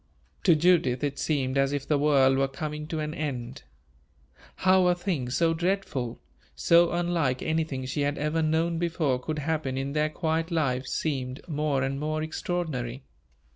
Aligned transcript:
To 0.45 0.55
Judith 0.55 1.03
it 1.03 1.19
seemed 1.19 1.59
as 1.59 1.71
if 1.73 1.87
the 1.87 1.99
world 1.99 2.35
were 2.39 2.47
coming 2.47 2.87
to 2.87 2.99
an 3.01 3.13
end. 3.13 3.61
How 4.55 4.87
a 4.87 4.95
thing 4.95 5.29
so 5.29 5.53
dreadful, 5.53 6.19
so 6.55 6.91
unlike 6.91 7.43
anything 7.43 7.85
she 7.85 8.01
had 8.01 8.17
ever 8.17 8.41
known 8.41 8.79
before, 8.79 9.19
could 9.19 9.37
happen 9.37 9.77
in 9.77 9.93
their 9.93 10.09
quiet 10.09 10.49
lives, 10.49 10.91
seemed 10.91 11.47
more 11.47 11.83
and 11.83 11.99
more 11.99 12.23
extraordinary. 12.23 13.03